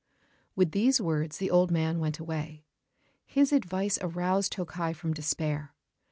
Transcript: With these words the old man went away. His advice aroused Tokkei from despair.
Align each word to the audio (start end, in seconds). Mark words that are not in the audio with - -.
With 0.55 0.71
these 0.71 0.99
words 0.99 1.37
the 1.37 1.51
old 1.51 1.69
man 1.69 1.99
went 1.99 2.17
away. 2.17 2.65
His 3.23 3.53
advice 3.53 3.99
aroused 4.01 4.53
Tokkei 4.55 4.95
from 4.95 5.13
despair. 5.13 5.75